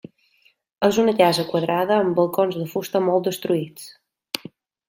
És 0.87 0.97
una 1.03 1.13
casa 1.19 1.45
quadrada 1.51 1.97
amb 2.05 2.17
balcons 2.21 2.59
de 2.63 2.65
fusta 2.75 3.05
molt 3.11 3.31
destruïts. 3.31 3.89